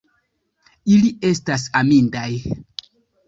Ili 0.95 1.11
estas 1.29 1.67
amindaj! 1.81 2.31